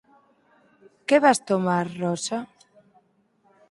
[1.07, 2.39] Que vas tomar, Rosa?